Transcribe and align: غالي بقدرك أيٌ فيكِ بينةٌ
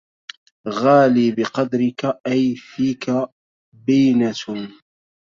غالي 0.79 1.27
بقدرك 1.37 2.01
أيٌ 2.31 2.45
فيكِ 2.71 3.05
بينةٌ 3.85 4.41